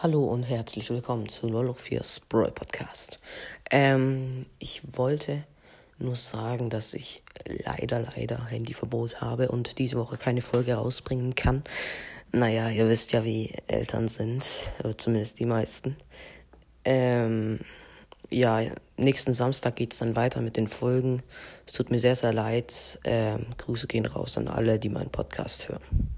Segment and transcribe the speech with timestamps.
[0.00, 3.18] Hallo und herzlich willkommen zu Lolloch 4 Sprawl Podcast.
[3.68, 5.42] Ähm, ich wollte
[5.98, 7.24] nur sagen, dass ich
[7.64, 11.64] leider, leider Handyverbot habe und diese Woche keine Folge rausbringen kann.
[12.30, 14.44] Naja, ihr wisst ja, wie Eltern sind,
[14.98, 15.96] zumindest die meisten.
[16.84, 17.58] Ähm,
[18.30, 21.24] ja, nächsten Samstag geht es dann weiter mit den Folgen.
[21.66, 23.00] Es tut mir sehr, sehr leid.
[23.02, 26.17] Ähm, Grüße gehen raus an alle, die meinen Podcast hören.